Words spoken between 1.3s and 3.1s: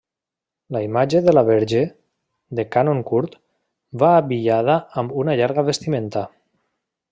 la verge, de cànon